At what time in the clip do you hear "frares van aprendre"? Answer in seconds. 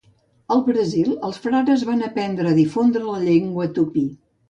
1.45-2.57